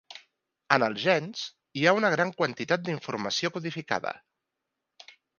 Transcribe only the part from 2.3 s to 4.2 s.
quantitat d'informació codificada.